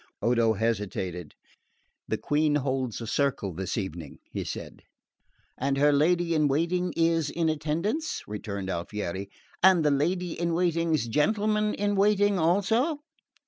Odo 0.19 0.53
hesitated. 0.53 1.35
"The 2.07 2.17
Queen 2.17 2.55
holds 2.55 3.01
a 3.01 3.05
circle 3.05 3.53
this 3.53 3.77
evening," 3.77 4.17
he 4.31 4.43
said. 4.43 4.81
"And 5.59 5.77
her 5.77 5.93
lady 5.93 6.33
in 6.33 6.47
waiting 6.47 6.91
is 6.97 7.29
in 7.29 7.49
attendance?" 7.49 8.23
returned 8.25 8.71
Alfieri. 8.71 9.29
"And 9.61 9.85
the 9.85 9.91
lady 9.91 10.31
in 10.33 10.55
waiting's 10.55 11.07
gentleman 11.07 11.75
in 11.75 11.93
waiting 11.93 12.39
also?" 12.39 13.01